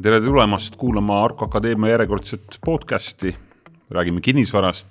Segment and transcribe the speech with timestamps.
[0.00, 3.36] tere tulemast kuulama Arko Akadeemia järjekordset podcasti.
[3.90, 4.88] räägime kinnisvarast,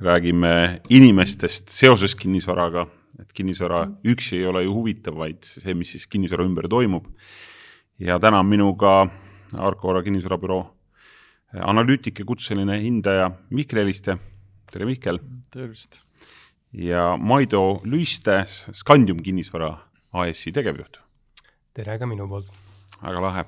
[0.00, 2.86] räägime inimestest seoses kinnisvaraga,
[3.20, 7.06] et kinnisvara üksi ei ole ju huvitav, vaid see, mis siis kinnisvara ümber toimub.
[7.98, 9.08] ja täna on minuga
[9.58, 10.74] Arko Vara kinnisvarabüroo
[11.52, 14.18] analüütik ja kutseline hindaja Mihkel Heliste.
[14.70, 15.18] tere, Mihkel!
[15.50, 15.98] tervist!
[16.72, 19.78] ja Maido Lüiste, Scandium kinnisvara
[20.12, 21.00] AS-i tegevjuht.
[21.74, 22.52] tere ka minu poolt!
[23.02, 23.44] väga lahe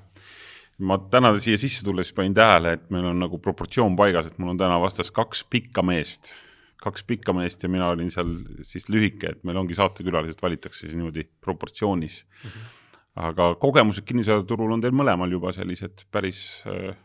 [0.78, 4.54] ma täna siia sisse tulles panin tähele, et meil on nagu proportsioon paigas, et mul
[4.54, 6.32] on täna vastas kaks pikka meest,
[6.82, 8.32] kaks pikka meest ja mina olin seal
[8.66, 12.50] siis lühike, et meil ongi saatekülalised valitakse siis niimoodi proportsioonis mm.
[12.50, 12.74] -hmm.
[13.28, 16.96] aga kogemused kinnisvaraturul on teil mõlemal juba sellised päris äh,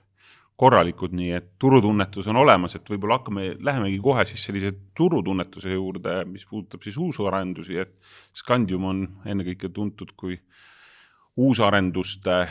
[0.59, 6.25] korralikud, nii et turutunnetus on olemas, et võib-olla hakkame, lähemegi kohe siis sellise turutunnetuse juurde,
[6.25, 7.95] mis puudutab siis uusarendusi, et
[8.35, 10.35] Scandium on ennekõike tuntud kui
[11.39, 12.41] uusarenduste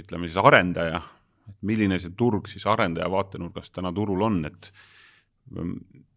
[0.00, 1.00] ütleme siis arendaja,
[1.48, 4.72] et milline see turg siis arendaja vaatenurgast täna turul on, et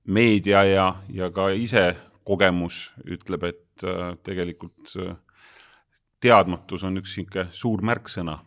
[0.07, 1.89] meedia ja, ja ka ise
[2.27, 5.15] kogemus ütleb, et äh, tegelikult äh,
[6.23, 8.39] teadmatus on üks niisugune suur märksõna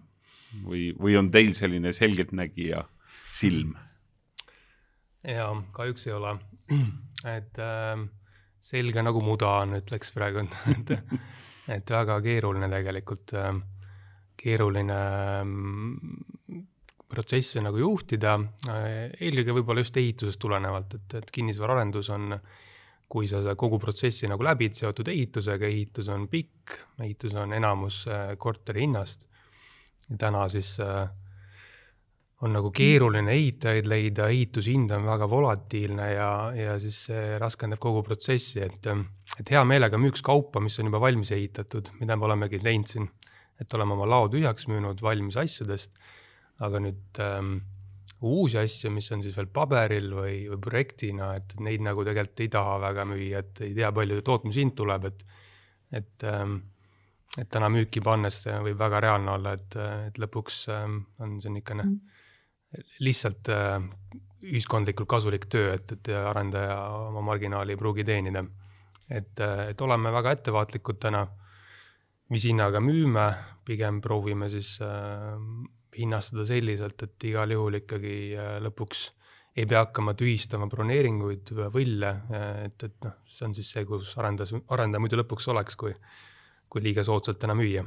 [0.64, 2.82] või, või on teil selline selgeltnägija
[3.32, 3.76] silm?
[5.26, 6.34] jaa, kahjuks ei ole.
[7.28, 8.06] et äh,
[8.60, 10.94] selge nagu muda on, ütleks praegu et,
[11.68, 13.52] et väga keeruline tegelikult äh,
[14.40, 14.98] keeruline
[15.44, 16.66] mm,
[17.10, 18.36] protsesse nagu juhtida,
[18.70, 22.36] eelkõige võib-olla just ehitusest tulenevalt, et, et kinnisvaraarendus on,
[23.10, 28.04] kui sa seda kogu protsessi nagu läbid, seotud ehitusega, ehitus on pikk, ehitus on enamus
[28.06, 29.26] äh, korteri hinnast.
[30.18, 31.08] täna siis äh,
[32.42, 38.02] on nagu keeruline ehitajaid leida, ehitushind on väga volatiilne ja, ja siis see raskendab kogu
[38.06, 38.86] protsessi, et,
[39.38, 43.10] et hea meelega müüks kaupa, mis on juba valmis ehitatud, mida me olemegi teinud siin
[43.60, 46.00] et oleme oma lao tühjaks müünud valmis asjadest,
[46.64, 47.58] aga nüüd ähm,
[48.26, 52.52] uusi asju, mis on siis veel paberil või, või projektina, et neid nagu tegelikult ei
[52.52, 55.24] taha väga müüa, et ei tea, palju tootmishind tuleb, et,
[56.00, 56.60] et ähm,
[57.38, 59.76] et täna müüki pannes võib väga reaalne olla, et,
[60.08, 62.16] et lõpuks ähm, on see niisugune mm.
[63.06, 63.76] lihtsalt äh,
[64.50, 66.78] ühiskondlikult kasulik töö, et, et arendaja
[67.10, 68.42] oma marginaali ei pruugi teenida.
[69.10, 71.26] et, et oleme väga ettevaatlikud täna
[72.30, 73.26] mis hinnaga müüme,
[73.66, 75.36] pigem proovime siis äh,
[75.98, 79.08] hinnastada selliselt, et igal juhul ikkagi äh, lõpuks
[79.58, 84.12] ei pea hakkama tühistama broneeringuid, võlle, äh, et, et noh, see on siis see, kus
[84.20, 85.94] arendas, arendaja muidu lõpuks oleks, kui,
[86.70, 87.82] kui liiga soodsalt täna müüa.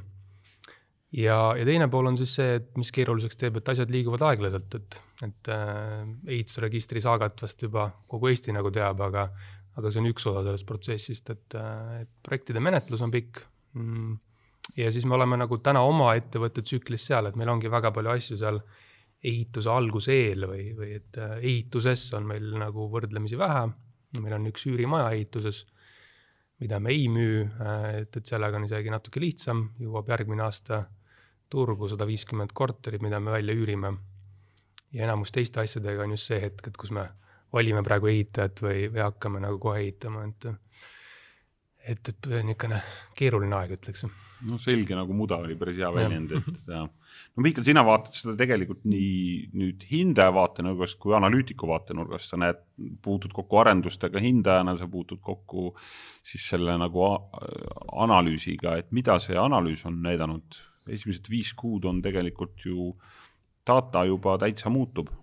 [1.15, 4.75] ja, ja teine pool on siis see, et mis keeruliseks teeb, et asjad liiguvad aeglaselt,
[4.75, 4.99] et,
[5.29, 6.03] et äh,
[6.35, 9.29] ehitusregistri saagat vast juba kogu Eesti nagu teab, aga,
[9.79, 11.59] aga see on üks osa sellest protsessist, et,
[12.03, 13.39] et projektide menetlus on pikk
[13.79, 14.19] mm,
[14.77, 18.13] ja siis me oleme nagu täna oma ettevõtte tsüklis seal, et meil ongi väga palju
[18.15, 18.59] asju seal
[19.23, 23.69] ehituse alguse eel või, või et äh, ehituses on meil nagu võrdlemisi vähe.
[24.21, 25.63] meil on üks üürimaja ehituses,
[26.61, 30.83] mida me ei müü, äh, et, et sellega on isegi natuke lihtsam, jõuab järgmine aasta
[31.49, 33.97] turgu sada viiskümmend korterit, mida me välja üürime.
[34.93, 37.07] ja enamus teiste asjadega on just see hetk, et kus me
[37.53, 40.45] valime praegu ehitajat või, või hakkame nagu kohe ehitama, et
[41.83, 42.79] et, et niisugune
[43.17, 44.05] keeruline aeg, ütleks.
[44.47, 48.83] no selge nagu muda oli päris hea väljend, et no Mihkel, sina vaatad seda tegelikult
[48.89, 52.61] nii nüüd hindaja vaatenurgast kui analüütiku vaatenurgast, sa näed,
[53.03, 55.71] puutud kokku arendustega hindajana, sa puutud kokku
[56.25, 57.07] siis selle nagu
[58.05, 60.61] analüüsiga, et mida see analüüs on näidanud?
[60.83, 62.89] esimesed viis kuud on tegelikult ju,
[63.63, 65.13] data juba täitsa muutub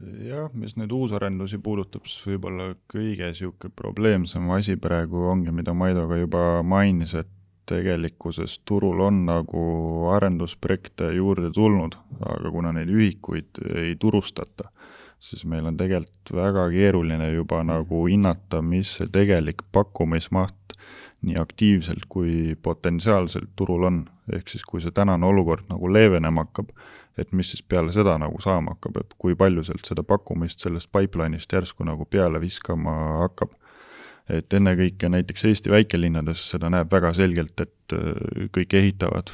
[0.00, 6.06] jah, mis nüüd uusarendusi puudutab, siis võib-olla kõige niisugune probleemsem asi praegu ongi, mida Maido
[6.08, 7.30] ka juba mainis, et
[7.68, 9.62] tegelikkuses turul on nagu
[10.16, 14.72] arendusprojekte juurde tulnud, aga kuna neid ühikuid ei turustata,
[15.22, 20.76] siis meil on tegelikult väga keeruline juba nagu hinnata, mis see tegelik pakkumismaht
[21.22, 24.02] nii aktiivselt kui potentsiaalselt turul on.
[24.32, 26.68] ehk siis, kui see tänane olukord nagu leevenema hakkab,
[27.18, 30.90] et mis siis peale seda nagu saama hakkab, et kui palju sealt seda pakkumist sellest
[30.94, 32.94] pipeline'ist järsku nagu peale viskama
[33.24, 33.58] hakkab.
[34.30, 39.32] et ennekõike näiteks Eesti väikelinnades seda näeb väga selgelt, et äh, kõik ehitavad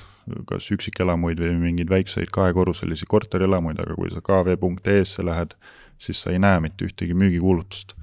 [0.48, 5.54] kas üksikelamuid või mingeid väikseid kahekorruselisi korterelamuid, aga kui sa kv.ee-sse lähed,
[6.00, 7.94] siis sa ei näe mitte ühtegi müügikuulutust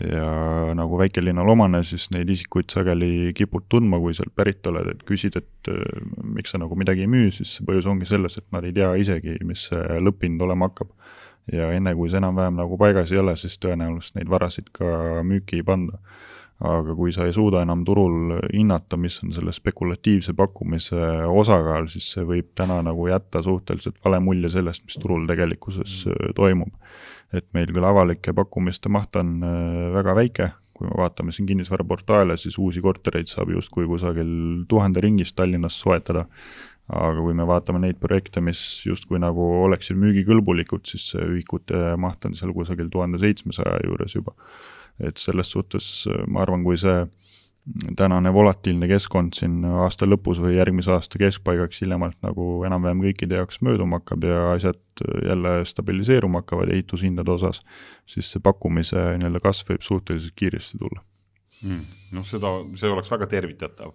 [0.00, 5.04] ja nagu väikelinnal omane, siis neid isikuid sageli kipud tundma, kui sealt pärit oled, et
[5.08, 8.64] küsid, et äh, miks sa nagu midagi ei müü, siis põhjus ongi selles, et nad
[8.64, 10.92] ei tea isegi, mis see lõpphind olema hakkab.
[11.52, 15.58] ja enne, kui see enam-vähem nagu paigas ei ole, siis tõenäoliselt neid varasid ka müüki
[15.60, 15.98] ei panda.
[16.62, 20.94] aga kui sa ei suuda enam turul hinnata, mis on selle spekulatiivse pakkumise
[21.26, 26.36] osakaal, siis see võib täna nagu jätta suhteliselt vale mulje sellest, mis turul tegelikkuses mm.
[26.38, 26.70] toimub.
[27.32, 29.38] Et meil küll avalike pakkumiste maht on
[29.94, 34.32] väga väike, kui me vaatame siin kinnisvaraportaale, siis uusi kortereid saab justkui kusagil
[34.68, 36.26] tuhande ringis Tallinnas soetada
[36.90, 42.36] aga kui me vaatame neid projekte, mis justkui nagu oleksid müügikõlbulikud, siis ühikute maht on
[42.38, 44.36] seal kusagil tuhande seitsmesaja juures juba.
[45.00, 47.06] et selles suhtes ma arvan, kui see
[47.96, 53.60] tänane volatiilne keskkond siin aasta lõpus või järgmise aasta keskpaigaks hiljemalt nagu enam-vähem kõikide jaoks
[53.62, 57.62] mööduma hakkab ja asjad jälle stabiliseeruma hakkavad ehitushindade osas,
[58.06, 61.04] siis see pakkumise nii-öelda kasv võib suhteliselt kiiresti tulla.
[61.62, 61.84] Mm..
[62.18, 63.94] noh, seda, see oleks väga tervitatav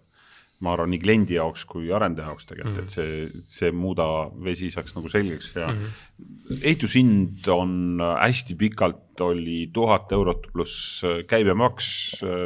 [0.63, 3.29] ma arvan, nii kliendi jaoks kui arendaja jaoks tegelikult mm, -hmm.
[3.29, 4.07] et see, see muuda
[4.43, 6.61] vesi saaks nagu selgeks ja mm -hmm.
[6.61, 11.89] ehitushind on hästi pikalt oli tuhat eurot pluss käibemaks,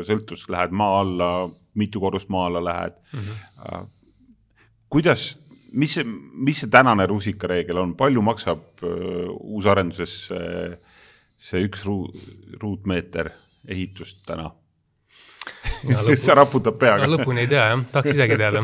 [0.08, 3.20] sõltus, lähed maa alla, mitu korrust maa alla lähed mm.
[3.20, 3.88] -hmm.
[4.90, 5.40] kuidas,
[5.72, 6.04] mis see,
[6.34, 10.78] mis see tänane rusikareegel on, palju maksab uh, uusarenduses see,
[11.38, 12.12] see üks ruu-,
[12.60, 13.32] ruutmeeter
[13.68, 14.52] ehitust täna?
[16.18, 17.08] Sa raputad peaga.
[17.10, 18.62] lõpuni ei tea jah, tahaks isegi teada.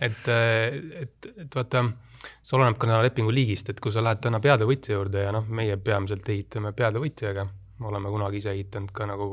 [0.00, 0.28] et,
[1.02, 1.84] et, et vaata,
[2.42, 5.76] see oleneb ka lepingu liigist, et kui sa lähed täna peatöövõtja juurde ja noh, meie
[5.76, 7.46] peamiselt ehitame peatöövõtjaga,
[7.82, 9.28] oleme kunagi ise ehitanud ka nagu,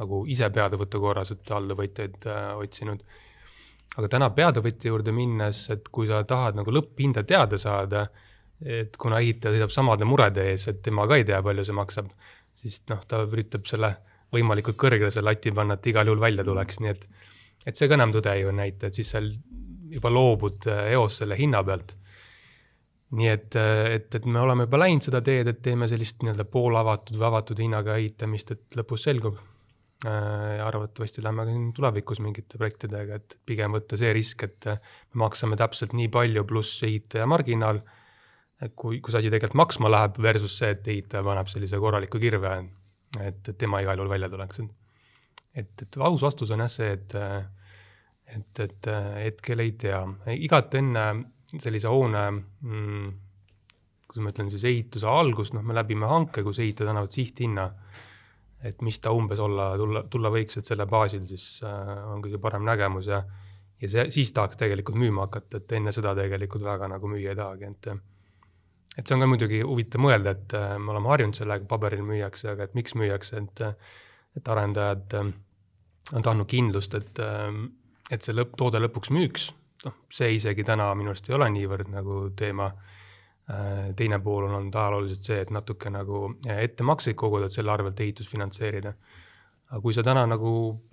[0.00, 3.04] nagu ise peatöövõtu korras, et alltöövõtjaid äh, otsinud.
[3.96, 8.06] aga täna peatöövõtja juurde minnes, et kui sa tahad nagu lõpphinda teada saada,
[8.64, 12.10] et kuna ehitaja seisab samade murede ees, et tema ka ei tea, palju see maksab,
[12.58, 13.94] siis noh, ta üritab selle
[14.32, 17.08] võimalikult kõrgele selle lati panna, et igal juhul välja tuleks, nii et
[17.66, 19.32] et see ka enam tõde ju ei näita, et siis seal
[19.92, 21.96] juba loobud äh, eos selle hinna pealt.
[23.18, 26.44] nii et, äh, et, et me oleme juba läinud seda teed, et teeme sellist nii-öelda
[26.52, 29.38] poolavatud või avatud hinnaga ehitamist, et lõpus selgub.
[30.06, 35.24] Äh, arvatavasti lähme ka siin tulevikus mingite projektidega, et pigem võtta see risk, et me
[35.24, 37.80] maksame täpselt nii palju pluss ehitaja marginaal,
[38.78, 42.52] kui, kui see asi tegelikult maksma läheb versus see, et ehitaja paneb sellise korraliku kirve
[43.24, 44.60] et, et tema igal juhul välja tuleks.
[45.54, 47.14] et, et aus vastus on jah see, et,
[48.36, 48.90] et, et
[49.24, 50.02] hetkel ei tea,
[50.36, 51.06] igat enne
[51.58, 53.08] sellise hoone mm,
[54.08, 57.66] kuidas ma ütlen siis ehituse algust, noh, me läbime hanke, kus ehitajad annavad sihthinna,
[58.68, 62.40] et mis ta umbes olla, tulla, tulla võiks, et selle baasil siis äh, on kõige
[62.42, 63.22] parem nägemus ja
[63.78, 67.38] ja see, siis tahaks tegelikult müüma hakata, et enne seda tegelikult väga nagu müüa ei
[67.38, 67.90] tahagi, et
[68.96, 72.52] et see on ka muidugi huvitav mõelda, et äh, me oleme harjunud sellega, paberil müüakse,
[72.54, 73.66] aga et miks müüakse, et
[74.38, 75.30] et arendajad äh,
[76.14, 77.48] on tahtnud kindlust, et, äh,
[78.14, 79.48] et see lõpp, toode lõpuks müüks,
[79.84, 82.72] noh, see isegi täna minu arust ei ole niivõrd nagu teema,
[83.96, 88.28] teine pool on olnud ajalooliselt see, et natuke nagu ettemakseid koguda, et selle arvelt ehitust
[88.28, 88.92] finantseerida.
[89.70, 90.50] aga kui sa täna nagu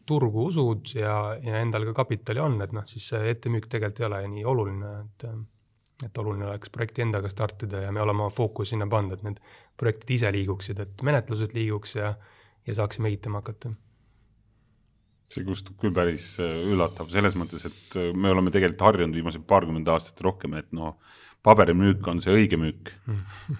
[0.07, 4.07] turgu usud ja, ja endal ka kapitali on, et noh, siis see ettemüük tegelikult ei
[4.07, 5.27] ole nii oluline, et
[6.03, 9.39] et oluline oleks projekti endaga startida ja me oleme oma fookuse sinna pannud, et need
[9.79, 12.13] projektid ise liiguksid, et menetlused liiguks ja,
[12.67, 13.71] ja saaksime ehitama hakata.
[15.31, 19.47] see kustub küll päris äh, üllatav, selles mõttes, et äh, me oleme tegelikult harjunud viimased
[19.47, 20.99] paarkümmend aastat rohkem, et noh,
[21.45, 22.91] paberimüük on see õige müük.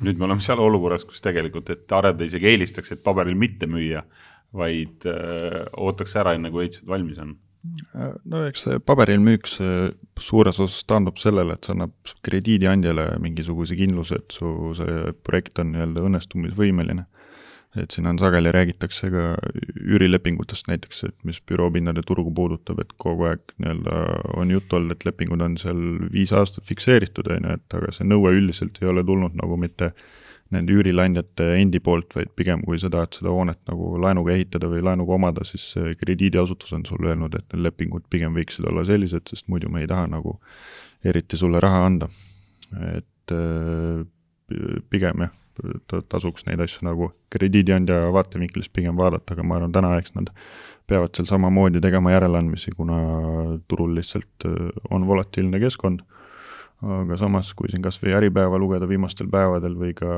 [0.05, 4.03] Nüüd me oleme seal olukorras, kus tegelikult, et arendaja isegi eelistaks, et paberil mitte müüa,
[4.55, 7.35] vaid öö, äh, ootaks ära, enne kui ehitused valmis on
[8.25, 9.89] no eks see paberil müük, see
[10.21, 15.73] suures osas taandub sellele, et see annab krediidiandjale mingisuguse kindluse, et su see projekt on
[15.73, 17.05] nii-öelda õnnestumisvõimeline.
[17.75, 19.23] et siin on sageli räägitakse ka
[19.83, 23.97] üürilepingutest näiteks, et mis büroopindade turgu puudutab, et kogu aeg nii-öelda
[24.39, 25.81] on juttu olnud, et lepingud on seal
[26.13, 29.91] viis aastat fikseeritud, on ju, et aga see nõue üldiselt ei ole tulnud nagu mitte
[29.91, 30.07] äh,
[30.53, 34.83] nende üürileandjate endi poolt, vaid pigem kui sa tahad seda hoonet nagu laenuga ehitada või
[34.85, 35.71] laenuga omada, siis
[36.01, 39.89] krediidiasutus on sulle öelnud, et need lepingud pigem võiksid olla sellised, sest muidu me ei
[39.89, 40.37] taha nagu
[41.05, 42.09] eriti sulle raha anda.
[42.75, 44.05] et äh,
[44.89, 45.33] pigem jah,
[46.11, 50.31] tasuks neid asju nagu krediidiandja vaatevinklist pigem vaadata, aga ma arvan, täna eks nad
[50.89, 52.97] peavad seal samamoodi tegema järeleandmisi, kuna
[53.69, 56.05] turul lihtsalt äh, on volatiilne keskkond
[56.83, 60.09] aga samas, kui siin kas või Äripäeva lugeda viimastel päevadel või ka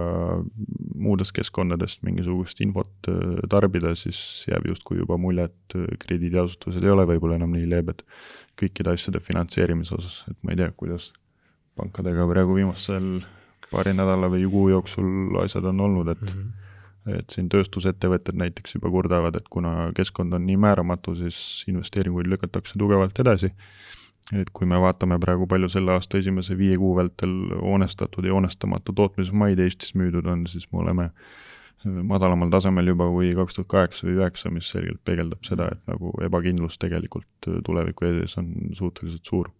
[0.98, 6.94] muudest keskkondadest mingisugust infot äh, tarbida, siis jääb justkui juba mulje, et äh, krediidiasutused ei
[6.94, 8.04] ole võib-olla enam nii leebed
[8.58, 11.12] kõikide asjade finantseerimise osas, et ma ei tea, kuidas
[11.78, 13.20] pankadega praegu viimasel
[13.70, 16.64] paari nädala või kuu jooksul asjad on olnud, et mm -hmm
[17.08, 22.76] et siin tööstusettevõtted näiteks juba kurdavad, et kuna keskkond on nii määramatu, siis investeeringuid lükatakse
[22.80, 23.54] tugevalt edasi
[24.36, 28.94] et kui me vaatame praegu, palju selle aasta esimese viie kuu vältel hoonestatud ja hoonestamata
[28.96, 31.10] tootmismaid Eestis müüdud on, siis me oleme
[31.86, 36.12] madalamal tasemel juba kui kaks tuhat kaheksa või üheksa, mis selgelt peegeldab seda, et nagu
[36.26, 39.52] ebakindlus tegelikult tuleviku ees on suhteliselt suur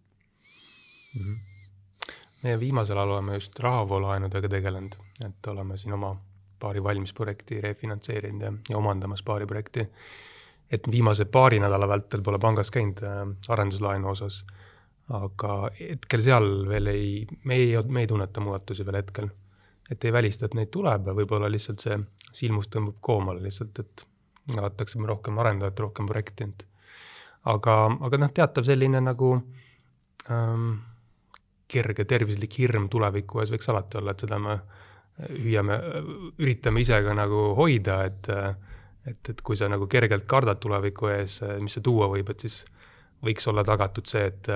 [1.14, 1.22] mm.
[1.22, 2.16] -hmm.
[2.44, 6.16] meie viimasel ajal oleme just rahavoolaenudega tegelenud, et oleme siin oma
[6.60, 9.88] paari valmis projekti refinantseerinud ja, ja omandamas paari projekti.
[10.72, 14.44] Et viimase paari nädala vältel pole pangas käinud äh, arenduslaenu osas,
[15.14, 17.12] aga hetkel seal veel ei,
[17.44, 19.30] me ei, me ei tunneta muudatusi veel hetkel.
[19.92, 21.96] Et ei välista, et neid tuleb ja võib-olla lihtsalt see
[22.36, 24.04] silmust tõmbab koomale lihtsalt, et
[24.52, 26.66] vaadatakse rohkem arendajat, rohkem projekti, et
[27.48, 29.32] aga, aga noh, teatav selline nagu
[30.32, 30.74] ähm,
[31.72, 34.58] kerge tervislik hirm tuleviku ees võiks alati olla, et seda me
[35.18, 35.78] hüüame,
[36.38, 38.30] üritame ise ka nagu hoida, et
[39.08, 42.62] et, et kui sa nagu kergelt kardad tuleviku ees, mis see tuua võib, et siis
[43.24, 44.52] võiks olla tagatud see, et,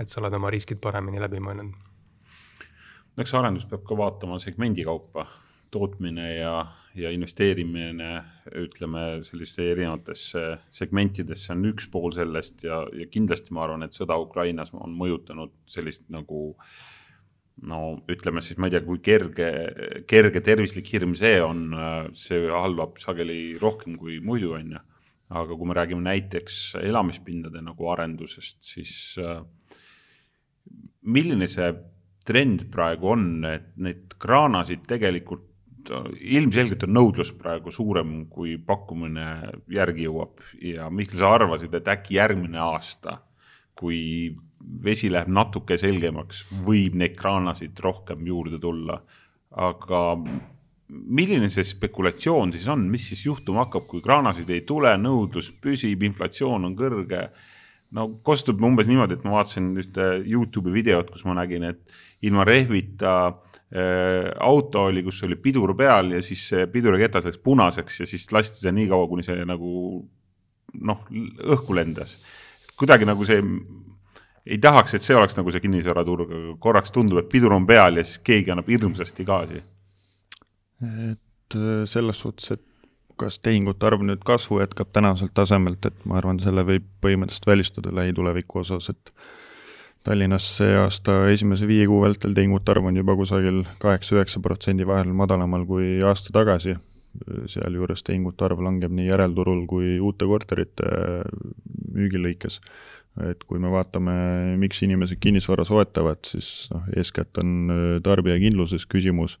[0.00, 1.72] et sa oled oma riskid paremini läbi mõelnud.
[3.20, 5.26] Eks arendus peab ka vaatama segmendi kaupa,
[5.72, 6.54] tootmine ja,
[6.96, 8.10] ja investeerimine,
[8.60, 14.18] ütleme selliste erinevatesse segmentidesse on üks pool sellest ja, ja kindlasti ma arvan, et sõda
[14.20, 16.50] Ukrainas on mõjutanud sellist nagu
[17.68, 17.80] no
[18.10, 19.48] ütleme siis, ma ei tea, kui kerge,
[20.08, 21.68] kerge tervislik hirm see on,
[22.18, 24.82] see halvab sageli rohkem kui muidu, on ju.
[25.32, 29.40] aga kui me räägime näiteks elamispindade nagu arendusest, siis äh,
[31.02, 31.70] milline see
[32.26, 35.48] trend praegu on, et neid kraanasid tegelikult
[35.90, 39.26] ilmselgelt on nõudlus praegu suurem, kui pakkumine
[39.72, 43.18] järgi jõuab ja Mihkel, sa arvasid, et äkki järgmine aasta,
[43.78, 43.98] kui
[44.82, 49.02] vesi läheb natuke selgemaks, võib neid kraanasid rohkem juurde tulla.
[49.52, 49.98] aga
[50.88, 56.04] milline see spekulatsioon siis on, mis siis juhtuma hakkab, kui kraanasid ei tule, nõudlus püsib,
[56.08, 57.26] inflatsioon on kõrge
[57.96, 61.82] no kostub umbes niimoodi, et ma vaatasin ühte Youtube'i videot, kus ma nägin, et
[62.24, 68.08] ilma rehvita äh, auto oli, kus oli pidur peal ja siis piduriketas läks punaseks ja
[68.08, 69.72] siis lasti see nii kaua, kuni see nagu
[70.80, 71.04] noh,
[71.52, 72.16] õhku lendas.
[72.80, 73.42] kuidagi nagu see,
[74.46, 78.00] ei tahaks, et see oleks nagu see kinnisvaraturg, aga korraks tundub, et pidur on peal
[78.00, 79.62] ja siis keegi annab hirmsasti gaasi.
[80.82, 82.64] et äh, selles suhtes, et
[83.20, 87.94] kas tehingute arv nüüd kasvu jätkab tänaselt tasemelt, et ma arvan, selle võib põhimõtteliselt välistada
[87.94, 89.14] lähituleviku osas, et
[90.02, 95.12] Tallinnas see aasta esimese viie kuu vältel tehingute arv on juba kusagil kaheksa-üheksa protsendi vahel
[95.14, 96.74] madalamal kui aasta tagasi,
[97.52, 100.88] sealjuures tehingute arv langeb nii järelturul kui uute korterite
[101.94, 102.58] müügi lõikes.
[103.20, 104.12] Et kui me vaatame,
[104.56, 109.36] miks inimesed kinnisvara soetavad, siis noh, eeskätt on tarbijakindluses küsimus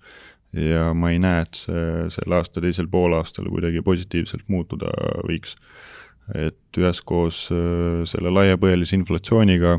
[0.52, 4.92] ja ma ei näe, et see selle aasta teisel poolaastal kuidagi positiivselt muutuda
[5.28, 5.56] võiks.
[6.38, 9.72] et üheskoos äh, selle laiapõhjalise inflatsiooniga,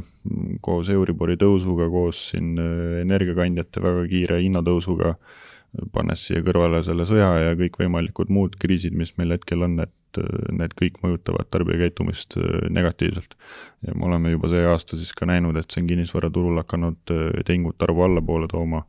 [0.61, 5.13] koos Euribori tõusuga, koos siin äh, energiakandjate väga kiire hinnatõusuga,
[5.95, 10.43] pannes siia kõrvale selle sõja ja kõikvõimalikud muud kriisid, mis meil hetkel on, et äh,
[10.51, 12.37] need kõik mõjutavad tarbijakäitumist
[12.69, 13.35] negatiivselt.
[13.87, 17.15] ja me oleme juba see aasta siis ka näinud, et see on kinnisvaraturul hakanud
[17.45, 18.85] tehingute arvu allapoole tooma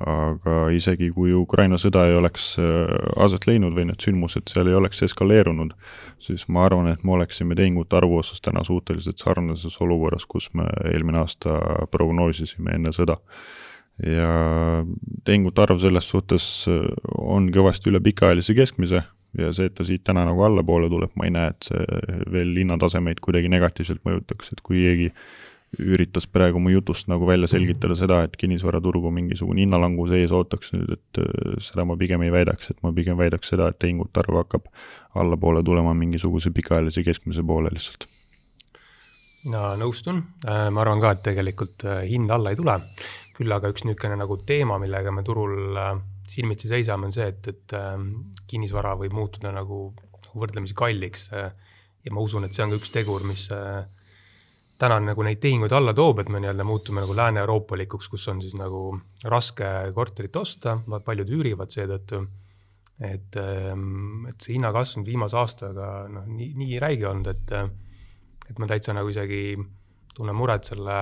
[0.00, 4.76] aga isegi kui Ukraina sõda ei oleks äh, aset leidnud või need sündmused seal ei
[4.78, 5.74] oleks eskaleerunud,
[6.22, 10.68] siis ma arvan, et me oleksime tehingute arvu osas täna suhteliselt sarnases olukorras, kus me
[10.92, 11.58] eelmine aasta
[11.92, 13.18] prognoosisime enne sõda.
[14.06, 14.28] ja
[15.24, 16.86] tehingute arv selles suhtes äh,
[17.18, 19.04] on kõvasti üle pikaajalise keskmise
[19.38, 22.52] ja see, et ta siit täna nagu allapoole tuleb, ma ei näe, et see veel
[22.62, 25.12] hinnatasemeid kuidagi negatiivselt mõjutaks, et kui keegi
[25.80, 30.98] üritas praegu mu jutust nagu välja selgitada seda, et kinnisvaraturgu mingisugune hinnalangus ees ootaks nüüd,
[30.98, 34.42] et äh, seda ma pigem ei väidaks, et ma pigem väidaks seda, et tehingute arv
[34.42, 34.68] hakkab
[35.22, 38.08] allapoole tulema mingisuguse pikaajalise keskmise poole lihtsalt.
[39.44, 42.76] mina nõustun, äh, ma arvan ka, et tegelikult äh, hind alla ei tule,
[43.32, 45.80] küll aga üks niisugune nagu teema, millega me turul
[46.28, 47.74] silmitsi seisame, on see, et, et
[48.50, 49.84] kinnisvara võib muutuda nagu,
[50.22, 53.48] nagu võrdlemisi kalliks ja ma usun, et see on ka üks tegur, mis
[54.82, 58.56] täna nagu neid tehinguid alla toob, et me nii-öelda muutume nagu lääne-euroopalikuks, kus on siis
[58.58, 58.88] nagu
[59.30, 62.26] raske korterit osta, paljud üürivad seetõttu.
[63.02, 67.52] et, ähm, et see hinnakasv on viimase aastaga noh, nii, nii räige olnud, et,
[68.50, 69.56] et ma täitsa nagu isegi
[70.14, 70.98] tunnen muret selle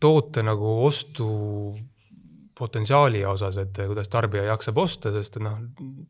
[0.00, 1.26] toote nagu ostu
[2.58, 5.58] potentsiaali osas, et kuidas tarbija jaksab osta, sest noh,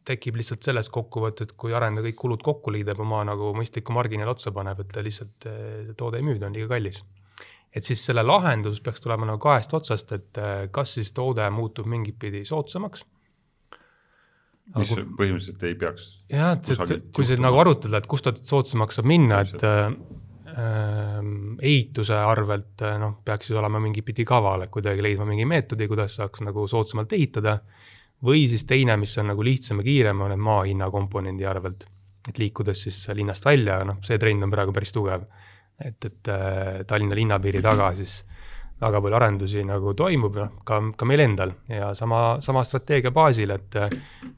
[0.09, 4.52] tekib lihtsalt sellest kokkuvõtet, kui arendaja kõik kulud kokku liidab, oma nagu mõistliku marginaali otsa
[4.57, 7.02] paneb, et ta lihtsalt, see toode ei müü, ta on liiga kallis.
[7.76, 12.19] et siis selle lahendus peaks tulema nagu kahest otsast, et kas siis toode muutub mingit
[12.19, 13.05] pidi soodsamaks.
[14.76, 16.09] mis kui, põhimõtteliselt ei peaks.
[16.33, 19.69] jah, et, et kui see nagu arutada, et kust ta soodsamaks saab minna, et
[20.59, 26.17] ehituse arvelt noh, peaks siis olema mingi pidi kaval, et kuidagi leidma mingi meetodi, kuidas
[26.19, 27.59] saaks nagu soodsamalt ehitada.
[28.25, 31.87] või siis teine, mis on nagu lihtsam ja kiirem, on need maa hinna komponendi arvelt.
[32.29, 35.23] et liikudes siis linnast välja, noh, see trend on praegu päris tugev.
[35.85, 38.25] et, et äh, Tallinna linnapiiri taga siis
[38.81, 43.50] väga palju arendusi nagu toimub, noh, ka, ka meil endal ja sama, sama strateegia baasil,
[43.50, 43.91] et äh,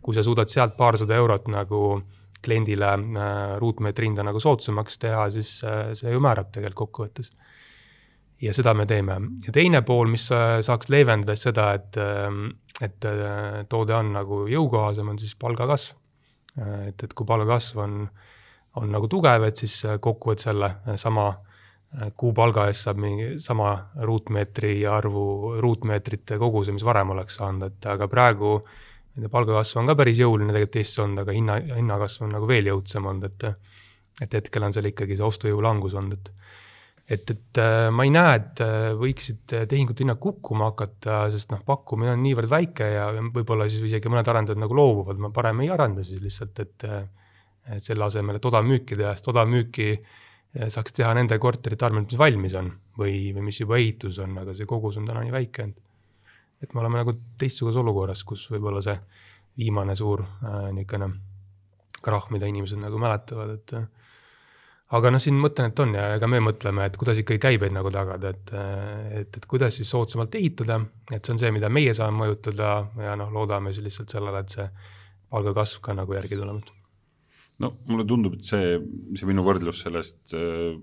[0.03, 2.03] kui sa suudad sealt paarsada eurot nagu
[2.45, 3.31] kliendile äh,
[3.61, 7.33] ruutmeetri hinda nagu soodsamaks teha, siis äh, see ju määrab tegelikult kokkuvõttes
[8.41, 9.19] ja seda me teeme.
[9.47, 11.99] ja teine pool, mis saaks leevendada seda, et,
[12.81, 13.07] et
[13.69, 15.93] toode on nagu jõukohasem, on siis palgakasv.
[16.87, 17.99] et, et kui palgakasv on,
[18.81, 21.35] on nagu tugev, et siis kokkuvõttes jälle sama
[22.17, 23.73] kuupalga eest saab mingi sama
[24.07, 28.61] ruutmeetri arvu, ruutmeetrite koguse, mis varem oleks saanud, et aga praegu
[29.17, 32.71] nende palgakasv on ka päris jõuline tegelikult Eestis olnud, aga hinna, hinnakasv on nagu veel
[32.73, 33.51] jõudsam olnud, et
[34.21, 36.33] et hetkel on seal ikkagi see ostujõu langus olnud, et
[37.11, 41.51] et, et äh, ma ei näe, et äh, võiksid äh, tehingute hinnad kukkuma hakata, sest
[41.51, 45.65] noh, pakkumine on niivõrd väike ja võib-olla siis isegi mõned arendajad nagu loobuvad, ma parem
[45.65, 46.87] ei arenda siis lihtsalt, et
[47.71, 49.91] et selle asemel, et odavmüüki teha, sest odavmüüki
[50.73, 54.55] saaks teha nende korterite arvelt, mis valmis on või, või mis juba ehituses on, aga
[54.57, 55.77] see kogus on täna nii väike, et
[56.63, 58.97] et me oleme nagu teistsuguses olukorras, kus võib-olla see
[59.61, 61.11] viimane suur äh, niisugune
[62.01, 63.89] krahh, mida inimesed nagu mäletavad, et äh,
[64.97, 67.93] aga noh, siin mõtlen, et on ja ega me mõtleme, et kuidas ikkagi käibeid nagu
[67.95, 68.53] tagada, et,
[69.21, 70.81] et, et kuidas siis soodsamalt ehitada,
[71.13, 72.73] et see on see, mida meie saame mõjutada
[73.05, 74.67] ja noh, loodame siis lihtsalt sellele, et see
[75.31, 76.73] palgakasv ka nagu järgi tuleb.
[77.63, 78.77] no mulle tundub, et see,
[79.15, 80.75] see minu võrdlus sellest äh,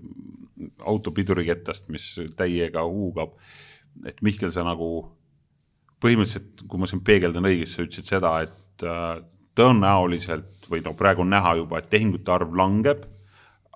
[0.88, 3.36] autopidurikettast, mis täiega huugab,
[4.06, 4.88] et Mihkel, sa nagu
[6.02, 9.20] põhimõtteliselt, kui ma siin peegeldan õigesti, sa ütlesid seda, et äh,
[9.58, 13.06] tõenäoliselt või no praegu on näha juba, et tehingute arv langeb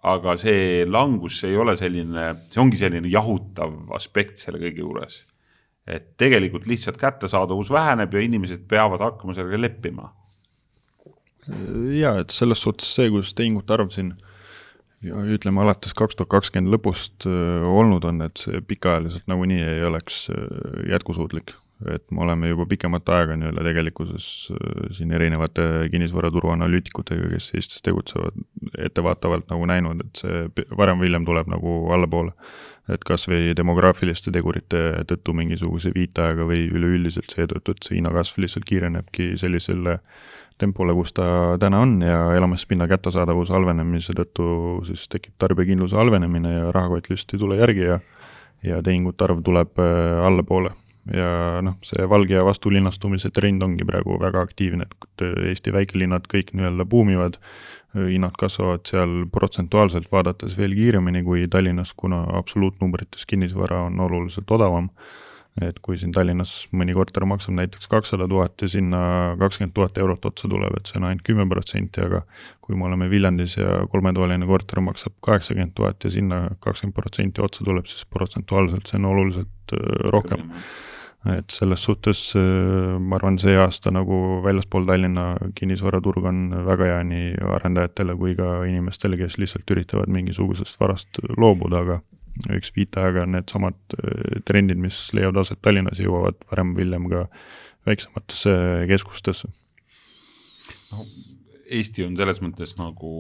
[0.03, 5.23] aga see langus ei ole selline, see ongi selline jahutav aspekt selle kõige juures.
[5.83, 10.13] et tegelikult lihtsalt kättesaadavus väheneb ja inimesed peavad hakkama sellega leppima.
[11.99, 14.13] ja et selles suhtes see, kuidas tehingute arv siin
[15.03, 19.87] ja ütleme alates kaks tuhat kakskümmend lõpust äh, olnud on, et see pikaajaliselt nagunii ei
[19.87, 21.55] oleks äh, jätkusuutlik
[21.95, 27.83] et me oleme juba pikemat aega nii-öelda tegelikkuses äh, siin erinevate kinnisvaraturu analüütikutega, kes Eestis
[27.87, 28.37] tegutsevad,
[28.79, 32.37] ettevaatavalt nagu näinud, et see varem või hiljem tuleb nagu allapoole.
[32.91, 38.67] et kas või demograafiliste tegurite tõttu mingisuguse viitajaga või üleüldiselt seetõttu, et see hinnakasv lihtsalt
[38.67, 40.01] kiirenebki sellisele
[40.59, 44.47] tempole, kus ta täna on ja elamispinna kättesaadavuse halvenemise tõttu
[44.89, 48.01] siis tekib tarbijakindluse halvenemine ja rahakott lihtsalt ei tule järgi ja
[48.63, 50.71] ja tehingute arv tuleb äh, allapoole
[51.11, 56.87] ja noh, see Valge vastulinnastumise trend ongi praegu väga aktiivne, et Eesti väikelinnad kõik nii-öelda
[56.89, 57.39] buumivad,
[57.97, 64.89] hinnad kasvavad seal protsentuaalselt vaadates veel kiiremini kui Tallinnas, kuna absoluutnumbrites kinnisvara on oluliselt odavam.
[65.61, 69.01] Et kui siin Tallinnas mõni korter maksab näiteks kakssada tuhat ja sinna
[69.41, 72.23] kakskümmend tuhat eurot otsa tuleb, et see on ainult kümme protsenti, aga
[72.65, 77.67] kui me oleme Viljandis ja kolmetoaline korter maksab kaheksakümmend tuhat ja sinna kakskümmend protsenti otsa
[77.69, 80.49] tuleb, siis protsentuaalselt see on oluliselt äh, rohkem.
[81.37, 87.05] Et selles suhtes äh, ma arvan, see aasta nagu väljaspool Tallinna kinnisvaraturg on väga hea
[87.11, 92.01] nii arendajatele kui ka inimestele, kes lihtsalt üritavad mingisugusest varast loobuda, aga
[92.53, 97.27] üks viitajaga on needsamad äh, trendid, mis leiavad aset Tallinnas, jõuavad varem või hiljem ka
[97.89, 98.55] väiksematesse
[98.91, 99.53] keskustesse.
[100.93, 101.07] no
[101.73, 103.11] Eesti on selles mõttes nagu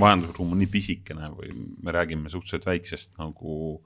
[0.00, 1.50] majandusruum on nii pisikene või
[1.84, 3.82] me räägime suhteliselt väiksest nagu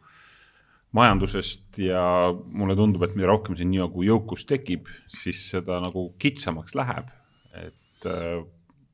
[0.95, 6.77] majandusest ja mulle tundub, et mida rohkem siin nagu jõukust tekib, siis seda nagu kitsamaks
[6.79, 7.11] läheb,
[7.59, 8.45] et äh,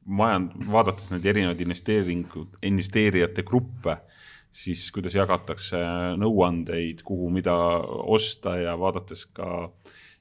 [0.07, 3.99] majand-, vaadates neid erinevaid investeeringud, investeerijate gruppe,
[4.53, 5.81] siis kuidas jagatakse
[6.21, 7.55] nõuandeid, kuhu mida
[8.13, 9.49] osta ja vaadates ka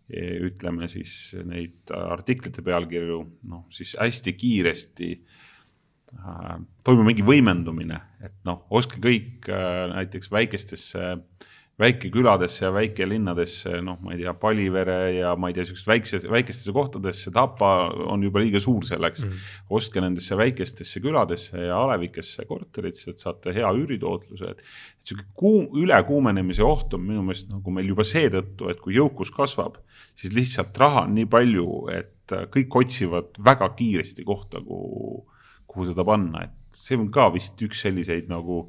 [0.07, 6.53] e, ütleme siis neid artiklite pealkirju, noh siis hästi kiiresti äh,
[6.85, 11.49] toimub mingi võimendumine, et noh, ostke kõik äh, näiteks väikestesse äh,
[11.81, 16.75] väikeküladesse ja väikelinnadesse, noh, ma ei tea, Palivere ja ma ei tea, siukest väikse, väikestesse
[16.75, 17.71] kohtadesse, Tapa
[18.11, 19.49] on juba liiga suur selleks mm.
[19.73, 24.63] ostke nendesse väikestesse küladesse ja alevikesse korteritesse, et saate hea üüritootluse, et.
[25.01, 29.33] et sihuke kuum, ülekuumenemise oht on minu meelest nagu meil juba seetõttu, et kui jõukus
[29.33, 29.79] kasvab,
[30.19, 35.23] siis lihtsalt raha on nii palju, et kõik otsivad väga kiiresti kohta, kuhu,
[35.67, 38.67] kuhu seda panna, et see on ka vist üks selliseid nagu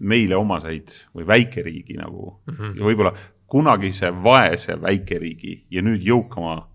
[0.00, 2.78] meile omaseid või väikeriigi nagu mm -hmm.
[2.78, 3.12] ja võib-olla
[3.46, 6.66] kunagise vaese väikeriigi ja nüüd jõukama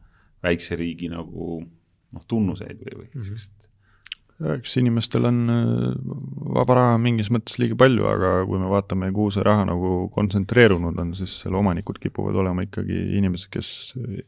[0.43, 4.53] väikse riigi nagu noh, tunnuseid või, või mm.
[4.55, 6.13] eks inimestel on äh,
[6.57, 10.99] vaba raha mingis mõttes liiga palju, aga kui me vaatame, kuhu see raha nagu kontsentreerunud
[11.03, 13.73] on, siis selle omanikud kipuvad olema ikkagi inimesed, kes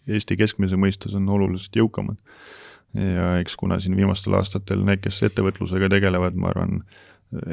[0.07, 2.19] Eesti keskmise mõistes on oluliselt jõukamad.
[2.93, 6.83] ja eks kuna siin viimastel aastatel need, kes ettevõtlusega tegelevad, ma arvan,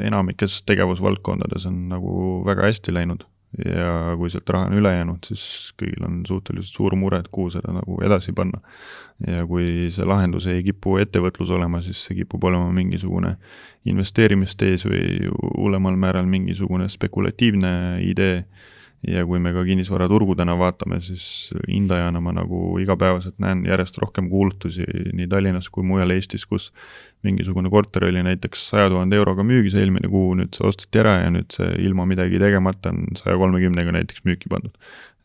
[0.07, 2.15] enamikes tegevusvaldkondades on nagu
[2.45, 3.25] väga hästi läinud
[3.65, 5.43] ja kui sealt raha on üle jäänud, siis
[5.79, 8.61] kõigil on suhteliselt suur mure, et kuhu seda nagu edasi panna.
[9.27, 13.35] ja kui see lahendus ei kipu ettevõtlus olema, siis see kipub olema mingisugune
[13.85, 17.73] investeerimistees või hullemal määral mingisugune spekulatiivne
[18.07, 18.45] idee
[19.07, 21.25] ja kui me ka kinnisvaraturgu täna vaatame, siis
[21.65, 24.85] hindajana ma nagu igapäevaselt näen järjest rohkem kuulutusi
[25.17, 26.69] nii Tallinnas kui mujal Eestis, kus
[27.25, 31.31] mingisugune korter oli näiteks saja tuhande euroga müügis eelmine kuu, nüüd see osteti ära ja
[31.33, 34.77] nüüd see ilma midagi tegemata on saja kolmekümnega näiteks müüki pandud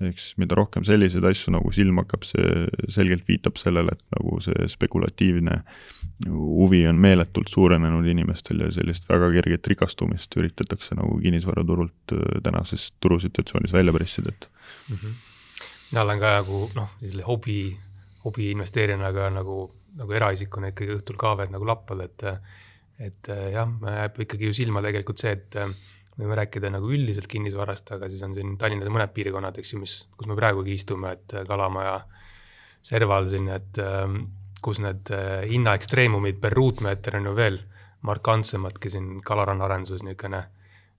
[0.04, 4.40] ehk siis mida rohkem selliseid asju nagu silma hakkab, see selgelt viitab sellele, et nagu
[4.44, 5.60] see spekulatiivne
[6.26, 12.90] huvi on meeletult suurenenud inimestel ja sellist väga kerget rikastumist üritatakse nagu kinnisvaraturult äh, tänases
[13.00, 14.50] turusituatsioonis välja pressida, et
[14.90, 14.96] mm.
[14.96, 15.16] -hmm.
[15.90, 17.58] mina olen ka nagu noh, selle hobi,
[18.24, 19.58] hobi investeerijana ka nagu,
[19.96, 22.30] nagu eraisikuna ikkagi õhtul ka veel nagu lappad, et
[22.96, 25.56] et jah, jääb ikkagi ju silma tegelikult see, et
[26.16, 29.96] võime rääkida nagu üldiselt kinnisvarast, aga siis on siin Tallinnas mõned piirkonnad, eks ju, mis,
[30.16, 32.00] kus me praegugi istume, et äh, Kalamaja,
[32.86, 34.20] Serval siin, et ähm,
[34.64, 37.58] kus need äh, hinnaekstreemumid per ruutmeeter on ju veel
[38.06, 40.44] markantsemadki siin Kalaranna arenduses niisugune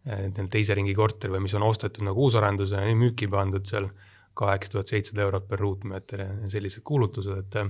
[0.05, 3.89] äh, teise ringi korter või mis on ostetud nagu uusarendusena, nii müüki pandud seal
[4.37, 7.63] kaheksa tuhat seitsesada eurot per ruutmeeter ja sellised kuulutused, et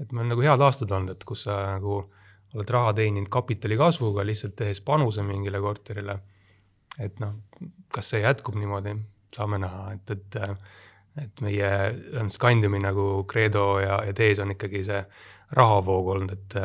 [0.00, 1.98] et meil on nagu head aastad olnud, et kus sa nagu
[2.52, 6.18] oled raha teeninud kapitali kasvuga, lihtsalt tehes panuse mingile korterile
[7.00, 7.36] et noh,
[7.92, 8.96] kas see jätkub niimoodi,
[9.34, 10.40] saame näha, et, et
[11.20, 11.68] et meie
[12.32, 15.00] Scandiumi nagu kreedo ja, ja tees on ikkagi see
[15.58, 16.56] rahavoog olnud, et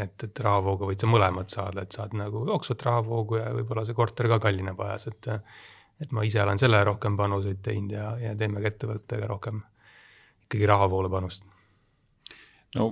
[0.00, 3.94] et, et rahavooga võid sa mõlemat saada, et saad nagu jooksvat rahavoogu ja võib-olla see
[3.94, 5.30] korter ka kallineb ajas, et
[6.00, 9.60] et ma ise olen selle rohkem panuseid teinud ja, ja teeme ka ettevõttega rohkem
[10.46, 11.44] ikkagi rahavoole panust.
[12.74, 12.90] no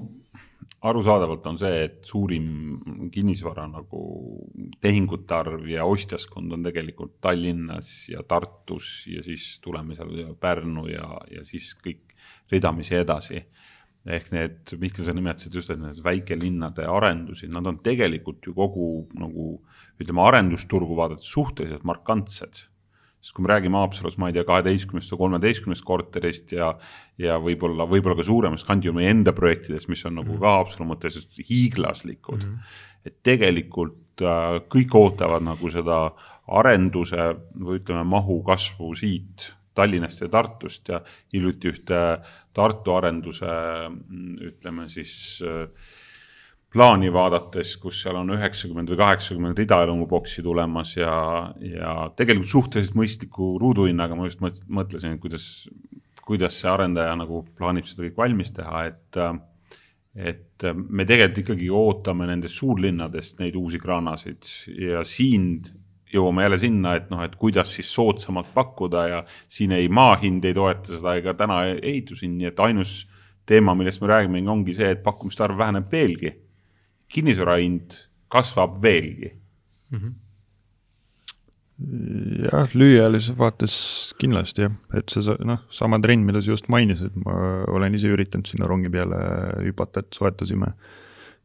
[0.88, 4.02] arusaadavalt on see, et suurim kinnisvara nagu
[4.82, 11.08] tehingute arv ja ostjaskond on tegelikult Tallinnas ja Tartus ja siis tuleme seal Pärnu ja,
[11.34, 12.14] ja siis kõik
[12.52, 13.42] ridamisi edasi.
[14.08, 18.86] ehk need, Mihkel, sa nimetasid just, et need väikelinnade arendusi, nad on tegelikult ju kogu
[19.18, 19.50] nagu
[20.00, 22.62] ütleme, arendusturgu vaadates suhteliselt markantsed
[23.18, 26.70] sest kui me räägime Haapsalus, ma ei tea, kaheteistkümnest või kolmeteistkümnest korterist ja,
[27.20, 30.40] ja võib-olla, võib-olla ka suuremast Kandiumi enda projektidest, mis on nagu mm.
[30.44, 32.56] ka Haapsalu mõttes hiiglaslikud mm.
[32.56, 32.80] -hmm.
[33.10, 36.00] et tegelikult äh, kõik ootavad nagu seda
[36.48, 41.02] arenduse või ütleme, mahu kasvu siit Tallinnast ja Tartust ja
[41.32, 42.02] hiljuti ühte
[42.54, 43.50] Tartu arenduse
[44.48, 45.68] ütleme siis äh,
[46.72, 51.12] plaani vaadates, kus seal on üheksakümmend või kaheksakümmend rida eluboksi tulemas ja,
[51.64, 55.46] ja tegelikult suhteliselt mõistliku ruuduhinnaga, ma just mõtlesin, et kuidas,
[56.28, 59.22] kuidas see arendaja nagu plaanib seda kõik valmis teha, et
[60.18, 64.48] et me tegelikult ikkagi ootame nendest suurlinnadest neid uusi kraanasid
[64.82, 65.60] ja siin
[66.10, 70.44] jõuame jälle sinna, et noh, et kuidas siis soodsamalt pakkuda ja siin ei maa hind
[70.48, 72.96] ei toeta seda ega täna ehitushind, nii et ainus
[73.46, 76.34] teema, millest me räägime, ongi see, et pakkumiste arv väheneb veelgi
[77.12, 77.96] kinnisvara hind
[78.32, 79.34] kasvab veelgi.
[79.90, 80.00] Mm.
[80.00, 80.16] -hmm
[81.78, 83.74] jah, lühiajalises vaates
[84.18, 87.34] kindlasti jah, et see noh, sama trend, mida sa just mainisid, ma
[87.70, 89.20] olen ise üritanud sinna rongi peale
[89.62, 90.72] hüpata, et soetasime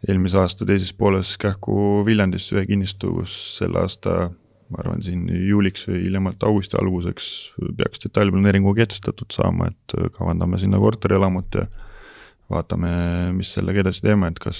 [0.10, 4.32] eelmise aasta teises pooles kähku Viljandisse ühe kinnistu, kus selle aasta
[4.74, 7.30] ma arvan, siin juuliks või hiljemalt augusti alguseks
[7.78, 11.68] peaks detailplaneeringu kehtestatud saama, et kavandame sinna korterelamut ja
[12.52, 12.90] vaatame,
[13.38, 14.60] mis sellega edasi teeme, et kas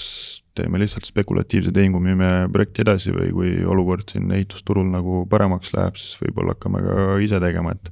[0.54, 5.98] teeme lihtsalt spekulatiivse tehingu, müüme projekti edasi või kui olukord siin ehitusturul nagu paremaks läheb,
[5.98, 7.90] siis võib-olla hakkame ka ise tegema, et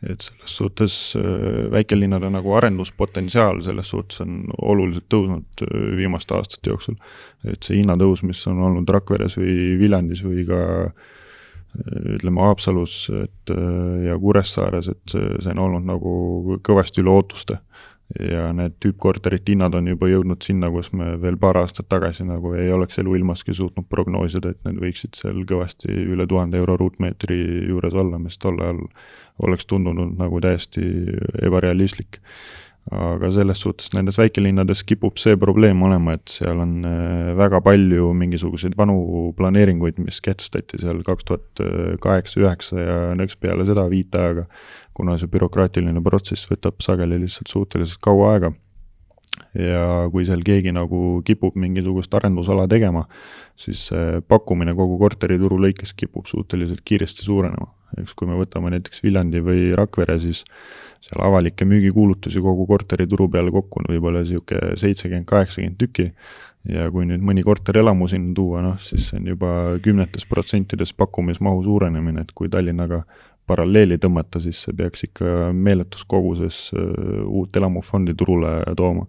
[0.00, 6.72] et selles suhtes äh, väikelinnade nagu arenduspotentsiaal selles suhtes on oluliselt tõusnud äh, viimaste aastate
[6.72, 6.96] jooksul.
[7.44, 10.94] et see hinnatõus, mis on olnud Rakveres või Viljandis või ka äh,
[12.16, 13.52] ütleme, Haapsalus, et
[14.06, 16.14] ja Kuressaares, et see, see on olnud nagu
[16.66, 17.60] kõvasti üle ootuste
[18.18, 22.54] ja need tüüppkorterite hinnad on juba jõudnud sinna, kus me veel paar aastat tagasi nagu
[22.58, 27.38] ei oleks eluilmaski suutnud prognoosida, et need võiksid seal kõvasti üle tuhande euro ruutmeetri
[27.70, 28.82] juures olla, mis tol ajal
[29.46, 30.82] oleks tundunud nagu täiesti
[31.46, 32.20] ebarealistlik.
[32.90, 38.12] Aga selles suhtes nendes väikelinnades kipub see probleem olema, et seal on äh, väga palju
[38.18, 41.64] mingisuguseid vanu planeeringuid, mis kehtestati seal kaks tuhat
[42.02, 44.48] kaheksa, üheksa ja nõks peale seda viiteaega
[45.00, 48.52] kuna see bürokraatiline protsess võtab sageli lihtsalt suhteliselt kaua aega.
[49.56, 53.06] ja kui seal keegi nagu kipub mingisugust arendusala tegema,
[53.58, 57.70] siis see pakkumine kogu korterituru lõikes kipub suhteliselt kiiresti suurenema.
[57.98, 60.44] Eks kui me võtame näiteks Viljandi või Rakvere, siis
[61.00, 66.10] seal avalikke müügikuulutusi kogu korterituru peale kokku on võib-olla niisugune seitsekümmend, kaheksakümmend tükki.
[66.68, 69.50] Ja kui nüüd mõni korterelamu sinna tuua, noh siis see on juba
[69.80, 73.00] kümnetes protsentides pakkumismahu suurenemine, et kui Tallinnaga
[73.48, 79.06] paralleeli tõmmata, siis see peaks ikka meeletus koguses äh, uut elamufondi turule tooma.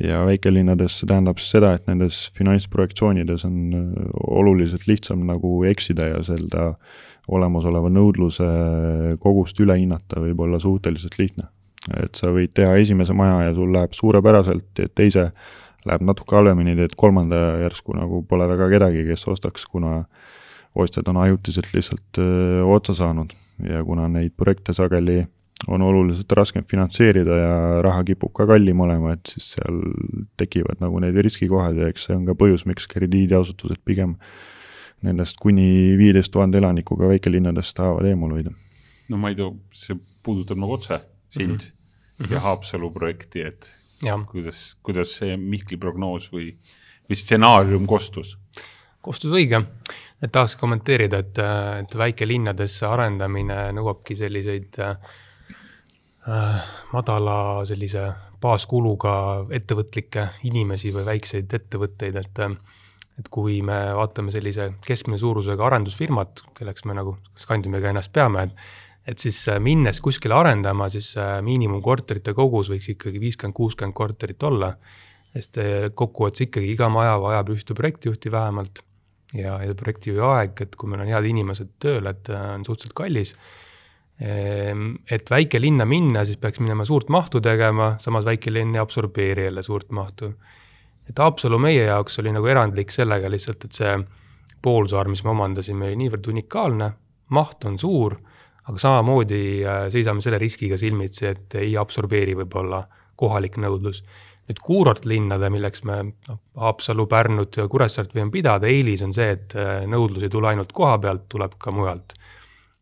[0.00, 6.24] Ja väikelinnades see tähendab seda, et nendes finantsprojektsioonides on äh, oluliselt lihtsam nagu eksida ja
[6.26, 6.70] seda
[7.30, 8.46] olemasoleva nõudluse
[9.22, 11.48] kogust üle hinnata võib olla suhteliselt lihtne.
[11.96, 15.30] et sa võid teha esimese maja ja sul läheb suurepäraselt, teed teise,
[15.88, 20.02] läheb natuke halvemini, teed kolmanda ja järsku nagu pole väga kedagi, kes ostaks, kuna
[20.76, 23.32] ostjad on ajutiselt lihtsalt öö, äh, otsa saanud
[23.64, 25.24] ja kuna neid projekte sageli
[25.68, 29.80] on oluliselt raskem finantseerida ja raha kipub ka kallim olema, et siis seal
[30.40, 34.16] tekivad nagu need riskikohad ja eks see on ka põhjus, miks krediidiasutused pigem
[35.06, 38.52] nendest kuni viieteist tuhande elanikuga väikelinnadest tahavad eemal hoida.
[39.08, 42.32] no ma ei tea, see puudutab nagu otse sind mm -hmm.
[42.32, 43.72] ja Haapsalu projekti, et
[44.04, 44.18] ja.
[44.32, 46.54] kuidas, kuidas see Mihkli prognoos või,
[47.08, 48.38] või stsenaarium kostus?
[49.00, 49.62] kostus õige,
[50.22, 51.38] et tahaks kommenteerida, et,
[51.80, 54.96] et väikelinnades arendamine nõuabki selliseid äh,
[56.28, 56.56] Äh,
[56.92, 58.02] madala sellise
[58.44, 59.12] baaskuluga
[59.56, 62.40] ettevõtlikke inimesi või väikseid ettevõtteid, et
[63.20, 68.62] et kui me vaatame sellise keskmise suurusega arendusfirmat, kelleks me nagu Scandiumiga ennast peame, et
[69.08, 74.44] et siis äh, minnes kuskile arendama, siis äh, miinimumkorterite kogus võiks ikkagi viiskümmend, kuuskümmend korterit
[74.46, 74.74] olla,
[75.32, 75.56] sest
[75.96, 78.82] kokkuvõttes ikkagi iga maja vajab ühte projektijuhti vähemalt.
[79.34, 83.36] Ja, ja projektijuhi aeg, et kui meil on head inimesed tööl, et on suhteliselt kallis.
[84.20, 89.62] Ehm, et väikelinna minna, siis peaks minema suurt mahtu tegema, samas väikelinn ei absorbeeri jälle
[89.64, 90.34] suurt mahtu.
[91.10, 93.94] Et Haapsalu meie jaoks oli nagu erandlik sellega lihtsalt, et see
[94.62, 96.90] poolsaar, mis me omandasime, oli niivõrd unikaalne,
[97.34, 98.16] maht on suur,
[98.68, 102.84] aga samamoodi äh, seisame selle riskiga silmitsi, et ei absorbeeri võib-olla
[103.20, 104.04] kohalik nõudlus.
[104.50, 109.54] nüüd kuurortlinnade, milleks me noh, Haapsalu, Pärnut ja Kuressaaret võime pidada, eelis on see, et
[109.58, 112.16] äh, nõudlus ei tule ainult koha pealt, tuleb ka mujalt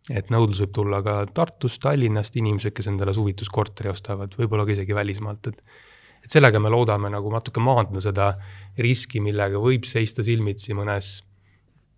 [0.09, 4.97] et nõudlus võib tulla ka Tartust, Tallinnast, inimesed, kes endale suvituskorteri ostavad, võib-olla ka isegi
[4.97, 5.61] välismaalt, et
[6.24, 8.28] et sellega me loodame nagu natuke maandada seda
[8.78, 11.18] riski, millega võib seista silmitsi mõnes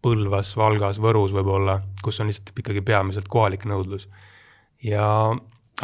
[0.00, 4.08] Põlvas, Valgas, Võrus võib-olla, kus on lihtsalt ikkagi peamiselt kohalik nõudlus.
[4.80, 5.04] ja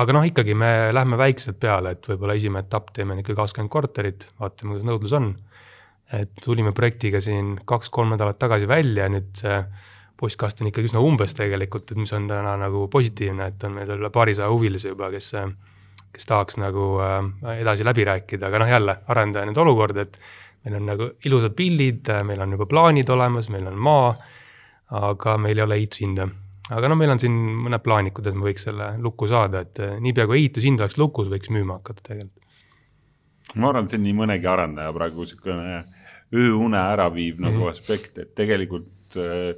[0.01, 4.29] aga noh, ikkagi me lähme väikselt peale, et võib-olla esimene etapp teeme ikka kakskümmend korterit,
[4.41, 5.35] vaatame, kuidas nõudlus on.
[6.13, 9.57] et tulime projektiga siin kaks-kolm nädalat tagasi välja, nüüd see
[10.17, 13.91] postkast on ikkagi üsna umbes tegelikult, et mis on täna nagu positiivne, et on meil
[13.99, 15.33] üle paarisaja huvilise juba, kes,
[16.17, 20.19] kes tahaks nagu äh, edasi läbi rääkida, aga noh, jälle arendaja nüüd olukord, et
[20.65, 24.11] meil on nagu ilusad pildid, meil on juba plaanid olemas, meil on maa,
[24.97, 26.29] aga meil ei ole ehitushinda.
[26.77, 29.97] aga noh, meil on siin mõned plaanid, kuidas me võiks selle lukku saada, et äh,
[30.03, 32.43] niipea kui ehitushind oleks lukus, võiks müüma hakata tegelikult.
[33.55, 35.83] ma arvan, et see on nii mõnegi arendaja praegu niisugune
[36.35, 37.71] ööune ära viiv nagu mm -hmm.
[37.71, 39.55] aspekt, et tegelikult äh,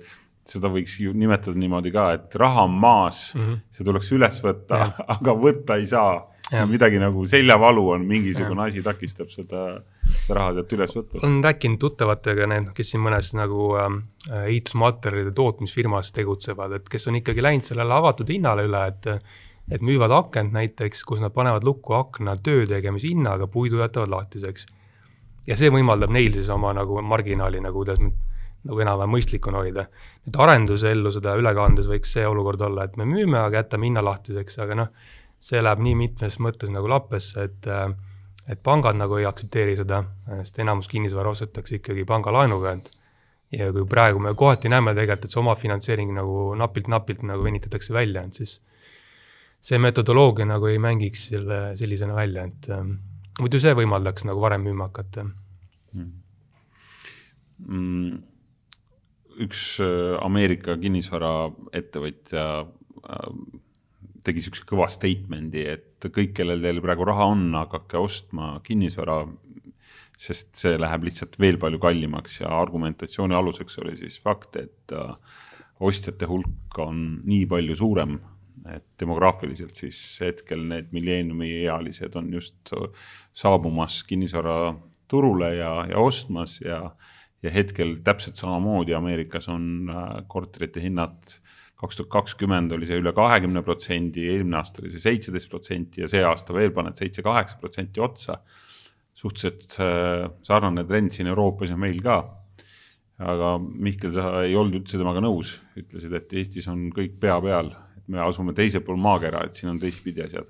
[0.48, 3.60] seda võiks ju nimetada niimoodi ka, et raha on maas mm, -hmm.
[3.70, 6.26] see tuleks üles võtta, aga võtta ei saa.
[6.68, 8.68] Midagi nagu seljavalu on, mingisugune ja.
[8.72, 9.64] asi takistab seda,
[10.08, 11.20] seda raha sealt üles võtmast.
[11.22, 13.98] olen rääkinud tuttavatega, need, kes siin mõnes nagu ähm,
[14.30, 19.12] äh, ehitusmaterjalide tootmisfirmas tegutsevad, et kes on ikkagi läinud sellele avatud hinnale üle, et
[19.68, 24.64] et müüvad akent näiteks, kus nad panevad lukku akna töö tegemise hinnaga, puidu jätavad lahtiseks.
[25.46, 28.16] ja see võimaldab neil siis oma nagu marginaali nagu, kuidas nüüd
[28.68, 29.86] nagu enam-vähem mõistlik on hoida.
[30.26, 33.88] nüüd arenduse ellu seda üle kandes võiks see olukord olla, et me müüme, aga jätame
[33.88, 34.88] hinna lahtiseks, aga noh,
[35.40, 37.68] see läheb nii mitmes mõttes nagu lappesse, et
[38.48, 40.02] et pangad nagu ei aktsepteeri seda,
[40.40, 42.88] sest enamus kinnisvara ostetakse ikkagi pangalaenuga, et
[43.52, 48.24] ja kui praegu me kohati näeme tegelikult, et see omafinantseering nagu napilt-napilt nagu venitatakse välja,
[48.24, 48.58] et siis
[49.60, 52.96] see metodoloogia nagu ei mängiks selle sellisena välja, et ähm,
[53.40, 55.26] muidu see võimaldaks nagu varem müüma hakata.
[55.92, 56.10] Mm..
[57.68, 58.18] Mm.
[59.44, 63.32] Üks äh, Ameerika kinnisvaraettevõtja äh,
[64.28, 69.22] tegi niisuguse kõva statement'i, et kõik, kellel teil praegu raha on, hakake ostma kinnisvara,
[70.18, 72.40] sest see läheb lihtsalt veel palju kallimaks.
[72.42, 75.14] Ja argumentatsiooni aluseks oli siis fakt, et äh,
[75.84, 78.18] ostjate hulk on nii palju suurem,
[78.68, 82.72] et demograafiliselt siis hetkel need milleeniumiealised on just
[83.32, 86.82] saabumas kinnisvaraturule ja, ja ostmas ja
[87.42, 91.36] ja hetkel täpselt samamoodi Ameerikas on äh, korterite hinnad
[91.78, 96.08] kaks tuhat kakskümmend oli see üle kahekümne protsendi, eelmine aasta oli see seitseteist protsenti ja
[96.10, 98.40] see aasta veel paned seitse-kaheksa protsenti otsa.
[99.18, 102.18] suhteliselt äh, sarnane trend siin Euroopas ja meil ka.
[103.18, 107.72] aga Mihkel, sa ei olnud üldse temaga nõus, ütlesid, et Eestis on kõik pea peal,
[107.98, 110.46] et me asume teisel pool maakera, et siin on teistpidi asjad.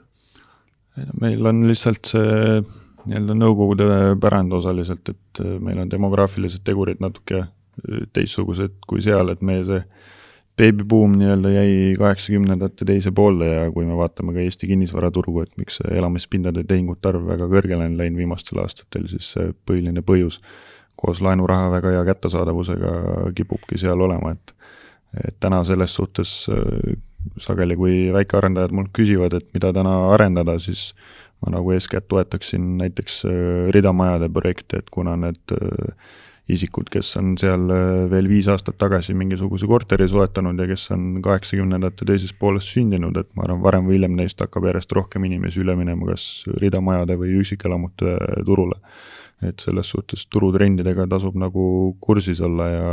[1.21, 2.61] meil on lihtsalt see
[3.09, 3.87] nii-öelda Nõukogude
[4.21, 9.65] pärand osaliselt, et äh, meil on demograafilised tegurid natuke äh, teistsugused kui seal, et meie
[9.65, 9.83] see
[10.59, 15.81] beebibuum nii-öelda jäi kaheksakümnendate teise poolde ja kui me vaatame ka Eesti kinnisvaraturgu, et miks
[15.87, 19.31] elamispindade tehingute arv väga kõrgele on läinud viimastel aastatel, siis
[19.69, 20.41] põhiline põhjus
[20.99, 22.95] koos laenuraha väga hea kättesaadavusega
[23.39, 24.55] kipubki seal olema, et
[25.17, 26.99] et täna selles suhtes äh,
[27.41, 30.93] sageli, kui väikearendajad mult küsivad, et mida täna arendada, siis
[31.41, 35.95] ma nagu eeskätt toetaksin näiteks äh, ridamajade projekte, et kuna need äh,
[36.49, 41.21] isikud, kes on seal äh, veel viis aastat tagasi mingisuguse korteri soetanud ja kes on
[41.25, 45.61] kaheksakümnendate teises pooles sündinud, et ma arvan, varem või hiljem neist hakkab järjest rohkem inimesi
[45.65, 46.25] üle minema kas
[46.63, 48.17] ridamajade või üksikelamute
[48.49, 48.81] turule.
[49.43, 52.89] et selles suhtes turutrendidega tasub nagu kursis olla ja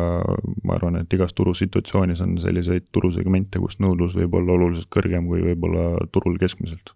[0.62, 5.42] ma arvan, et igas turusituatsioonis on selliseid turusegmente, kus nõudlus võib olla oluliselt kõrgem kui
[5.42, 6.94] võib-olla turul keskmiselt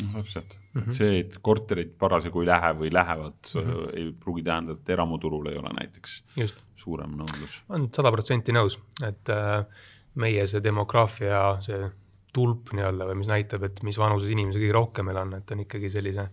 [0.00, 0.96] noh, täpselt mm, -hmm.
[0.96, 3.96] see, et korterid parasjagu ei lähe või lähevad mm, -hmm.
[3.96, 6.62] ei pruugi tähendada, et eramuturul ei ole näiteks Just.
[6.76, 7.62] suurem nõudlus.
[7.68, 9.66] olen sada protsenti nõus, et äh,
[10.14, 11.90] meie see demograafia, see
[12.32, 15.60] tulp nii-öelda või mis näitab, et mis vanuses inimesi kõige rohkem meil on, et on
[15.60, 16.28] ikkagi sellise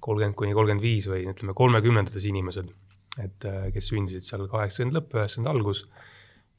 [0.00, 2.72] kolmkümmend kuni kolmkümmend viis või ütleme, kolmekümnendates inimesed,
[3.22, 5.86] et äh, kes sündisid seal kaheksakümnenda lõpp, üheksakümnenda algus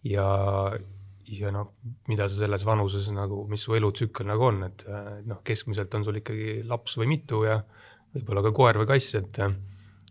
[0.07, 0.25] ja
[1.37, 1.75] ja noh,
[2.09, 4.85] mida sa selles vanuses nagu, mis su elutsükkel nagu on, et
[5.29, 7.59] noh, keskmiselt on sul ikkagi laps või mitu ja
[8.15, 9.41] võib-olla ka koer või kass, et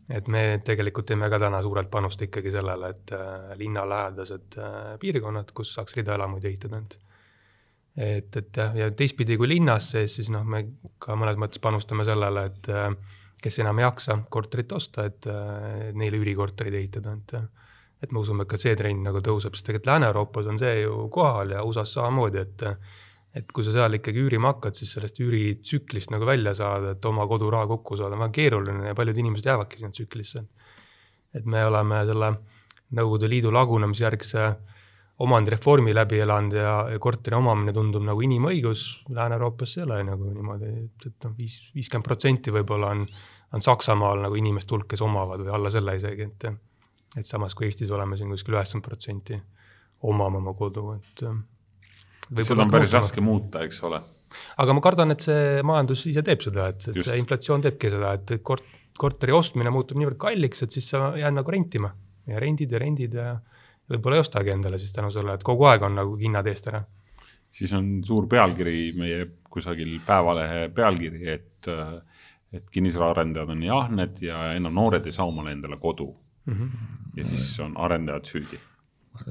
[0.09, 5.53] et me tegelikult teeme ka täna suurelt panust ikkagi sellele, et äh, linnalähedased äh, piirkonnad,
[5.57, 6.99] kus saaks ridaelamuid ehitada, et
[7.99, 10.63] et, et jah, ja teistpidi kui linnas sees, siis noh, me
[11.03, 12.93] ka mõnes mõttes panustame sellele, et äh,
[13.43, 15.27] kes enam ei jaksa korterit osta, et
[15.95, 17.35] neile üürikorterid ehitada, et
[18.03, 21.09] et me usume, et ka see trend nagu tõuseb, sest tegelikult Lääne-Euroopas on see ju
[21.15, 22.67] kohal ja USA-s samamoodi, et
[23.37, 27.27] et kui sa seal ikkagi üürima hakkad, siis sellest üüritsüklist nagu välja saada, et oma
[27.29, 30.45] koduraha kokku saada, on väga keeruline ja paljud inimesed jäävadki sinna tsüklisse.
[31.35, 32.33] et me oleme selle
[32.89, 34.45] Nõukogude Liidu lagunemisjärgse
[35.21, 36.71] omandireformi läbi elanud ja,
[37.03, 42.07] korteri omamine tundub nagu inimõigus, Lääne-Euroopas ei ole nagu niimoodi, et, et noh, viis, viiskümmend
[42.07, 43.05] protsenti võib-olla on,
[43.53, 46.49] on Saksamaal nagu inimeste hulk, kes omavad või alla selle isegi, et
[47.17, 49.39] et samas kui Eestis oleme siin kuskil üheksakümmend protsenti
[50.09, 51.23] omame oma kodu, et.
[51.27, 54.01] Äh, seda on päris raske muuta, eks ole.
[54.61, 57.09] aga ma kardan, et see majandus ise teeb seda, et, et Just.
[57.09, 58.67] see inflatsioon teebki seda, et kort-,
[59.01, 61.95] korteri ostmine muutub niivõrd kalliks, et siis sa jääd nagu rentima
[62.29, 63.33] ja rendid ja rendid ja
[63.89, 66.83] võib-olla ei ostagi endale siis tänu sellele, et kogu aeg on nagu hinnad eest ära.
[67.51, 71.69] siis on suur pealkiri meie kusagil Päevalehe pealkiri, et,
[72.53, 76.11] et kinnisvaraarendajad on nii ahned ja enam noored ei saa omale endale kodu
[76.49, 76.55] mm.
[76.55, 76.71] -hmm.
[77.17, 78.61] ja siis on arendajad süüdi.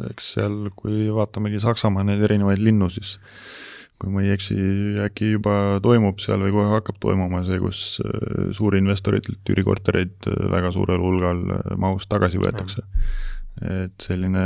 [0.10, 3.18] eks seal, kui vaatamegi Saksamaa neid erinevaid linnu, siis
[3.98, 4.56] kui ma ei eksi,
[5.08, 10.72] äkki juba toimub seal või kohe hakkab toimuma see, kus äh, suurinvestoritelt üürikortereid äh, väga
[10.76, 12.86] suurel hulgal äh, mahus tagasi võetakse.
[13.58, 14.42] et selline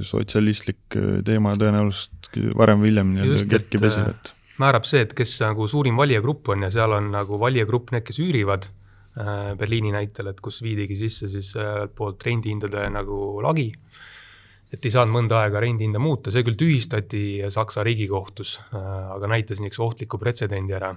[0.00, 4.30] sotsialistlik teema tõenäoliselt varem või hiljem nii-öelda kerkib esile, et
[4.62, 8.20] määrab see, et kes nagu suurim valijagrupp on ja seal on nagu valijagrupp need, kes
[8.24, 8.70] üürivad
[9.58, 13.68] Berliini näitel, et kus viidigi sisse siis äh, ühelt poolt rendihindade nagu lagi,
[14.70, 19.62] et ei saanud mõnda aega rendihinda muuta, see küll tühistati Saksa riigikohtus, äh, aga näitas
[19.62, 20.94] niisuguse ohtliku pretsedendi ära.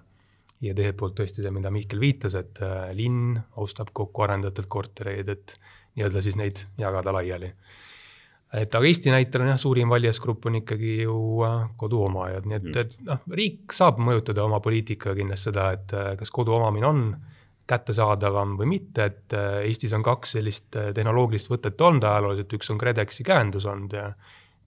[0.63, 2.59] ja teiselt poolt tõesti see, mida Mihkel viitas, et
[2.95, 5.55] linn ostab kokku arendajatelt kortereid, et
[5.97, 7.49] nii-öelda siis neid jagada laiali.
[8.53, 11.17] et aga Eesti näitel on jah, suurim valijasgrupp on ikkagi ju
[11.77, 16.55] koduomajad, nii et, et noh, riik saab mõjutada oma poliitikaga kindlasti seda, et kas kodu
[16.55, 17.05] omamine on
[17.67, 22.71] kättesaadavam või mitte, et äh, Eestis on kaks sellist äh, tehnoloogilist võtet olnud ajalooliselt, üks
[22.73, 24.09] on KredExi käendus olnud ja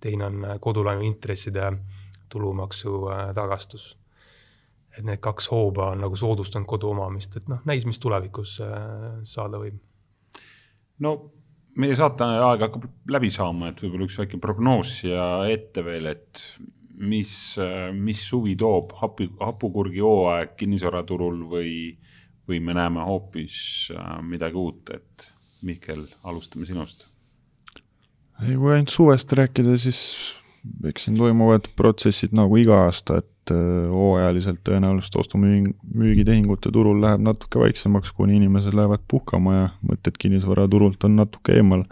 [0.01, 1.71] teine on äh, kodulaenu intresside
[2.33, 3.05] tulumaksu
[3.37, 3.97] tagastus.
[4.97, 8.57] et need kaks hooba on nagu soodustanud kodu omamist, et noh, näis, mis tulevikus
[9.23, 9.77] saada võib.
[10.99, 11.13] no
[11.77, 16.43] meie saateaeg hakkab läbi saama, et võib-olla üks väike prognoos siia ette veel, et
[16.97, 17.31] mis,
[17.93, 21.77] mis suvi toob hapu, hapukurgi hooaeg kinnisvaraturul või
[22.49, 25.31] või me näeme hoopis äh, midagi uut, et
[25.67, 27.07] Mihkel, alustame sinust.
[28.43, 30.01] ei, kui ainult suvest rääkida, siis
[30.87, 37.25] eks siin toimuvad protsessid nagu iga aasta, et äh, hooajaliselt tõenäoliselt ostu-müü-, müügitehingute turul läheb
[37.25, 41.87] natuke vaiksemaks, kuni inimesed lähevad puhkama ja mõtted kinnisvaraturult on natuke eemal.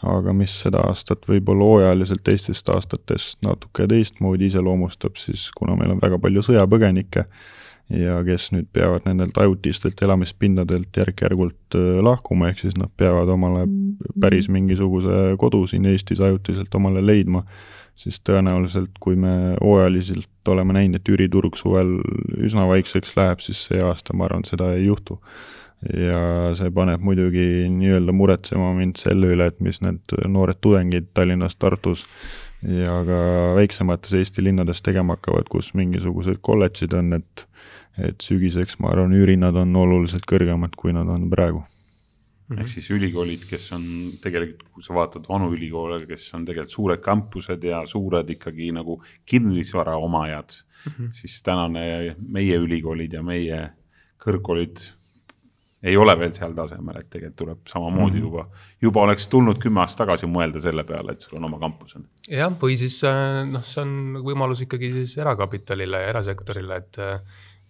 [0.00, 6.00] aga mis seda aastat võib-olla hooajaliselt teistest aastatest natuke teistmoodi iseloomustab, siis kuna meil on
[6.00, 7.26] väga palju sõjapõgenikke,
[7.90, 11.76] ja kes nüüd peavad nendelt ajutistelt elamispindadelt järk-järgult
[12.06, 13.66] lahkuma, ehk siis nad peavad omale
[14.20, 17.44] päris mingisuguse kodu siin Eestis ajutiselt omale leidma,
[17.98, 21.98] siis tõenäoliselt, kui me hooajaliselt oleme näinud, et üüriturg suvel
[22.38, 25.18] üsna vaikseks läheb, siis see aasta, ma arvan, seda ei juhtu.
[25.96, 31.56] Ja see paneb muidugi nii-öelda muretsema mind selle üle, et mis need noored tudengid Tallinnas,
[31.56, 32.04] Tartus
[32.60, 33.20] ja ka
[33.56, 37.46] väiksemates Eesti linnades tegema hakkavad, kus mingisugused kolledžid on, et
[37.98, 41.64] et sügiseks, ma arvan, üürihinnad on oluliselt kõrgemad, kui nad on praegu
[42.50, 42.60] Mm -hmm.
[42.60, 43.82] ehk siis ülikoolid, kes on
[44.22, 49.02] tegelikult, kui sa vaatad vanu ülikoole, kes on tegelikult suured kampused ja suured ikkagi nagu
[49.24, 51.12] kinnisvara omajad mm, -hmm.
[51.12, 53.70] siis tänane meie ülikoolid ja meie
[54.18, 54.82] kõrgkoolid
[55.82, 58.24] ei ole veel seal tasemel, et tegelikult tuleb samamoodi mm -hmm.
[58.24, 58.48] juba,
[58.82, 62.08] juba oleks tulnud kümme aastat tagasi mõelda selle peale, et sul on oma kampus on.
[62.28, 66.98] jah, või siis äh, noh, see on võimalus ikkagi siis erakapitalile ja erasektorile, et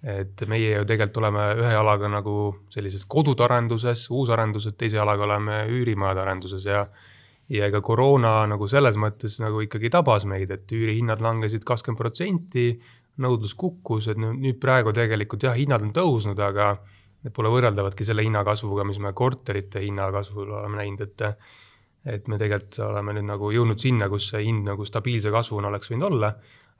[0.00, 2.34] et meie ju tegelikult oleme ühe jalaga nagu
[2.72, 6.86] sellises kodude arenduses, uusarendused, teise jalaga oleme üürimajade arenduses ja
[7.50, 12.66] ja ega koroona nagu selles mõttes nagu ikkagi tabas meid, et üürihinnad langesid kakskümmend protsenti,
[13.20, 16.76] nõudlus kukkus, et nüüd praegu tegelikult jah, hinnad on tõusnud, aga
[17.24, 21.26] need pole võrreldavadki selle hinnakasvuga, mis me korterite hinnakasvul oleme näinud, et
[22.08, 25.90] et me tegelikult oleme nüüd nagu jõudnud sinna, kus see hind nagu stabiilse kasvuna oleks
[25.92, 26.30] võinud olla,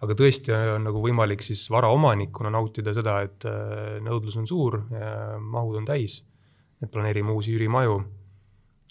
[0.01, 4.79] aga tõesti on nagu võimalik siis varaomanikuna nautida seda, et äh, nõudlus on suur,
[5.41, 6.21] mahud on täis,
[6.81, 8.01] et planeerime uusi üürimaju,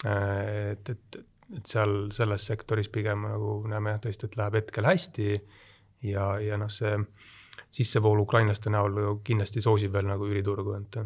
[0.05, 1.19] äh, et, et,
[1.57, 5.29] et seal selles sektoris pigem nagu näeme jah tõesti, et läheb hetkel hästi.
[6.07, 6.93] Ja, ja noh, see
[7.75, 11.01] sissevool ukrainlaste näol kindlasti soosib veel nagu üüriturgu, et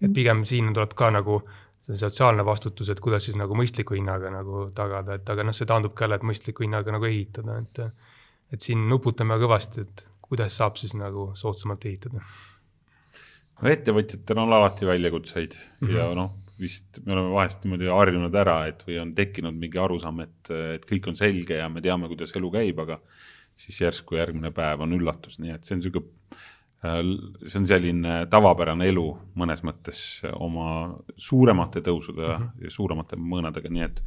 [0.00, 1.42] et pigem siin tuleb ka nagu
[1.84, 5.68] see sotsiaalne vastutus, et kuidas siis nagu mõistliku hinnaga nagu tagada, et aga noh, see
[5.68, 7.80] taandub ka jälle, et mõistliku hinnaga nagu ehitada, et
[8.52, 12.22] et siin nuputame kõvasti, et kuidas saab siis nagu soodsamalt ehitada.
[13.60, 15.96] no ettevõtjatel on alati väljakutseid mm -hmm.
[15.96, 16.30] ja noh,
[16.60, 20.86] vist me oleme vahest niimoodi harjunud ära, et või on tekkinud mingi arusaam, et, et
[20.86, 23.00] kõik on selge ja me teame, kuidas elu käib, aga
[23.56, 25.82] siis järsku järgmine päev on üllatus, nii et see on
[26.80, 27.02] Äh,
[27.44, 29.04] see on selline tavapärane elu
[29.36, 29.98] mõnes mõttes
[30.32, 32.64] oma suuremate tõusude mm -hmm.
[32.64, 34.00] ja suuremate mõõnadega, nii et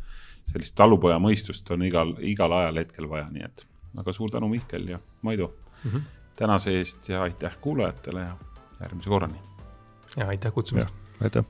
[0.51, 3.65] sellist talupoja mõistust on igal, igal ajal hetkel vaja, nii et
[3.97, 6.01] aga suur tänu, Mihkel ja Maidu mm -hmm.
[6.35, 8.37] tänase eest ja aitäh kuulajatele ja
[8.79, 9.39] järgmise korrani.
[10.17, 10.89] ja aitäh kutsumast.
[11.21, 11.43] aitäh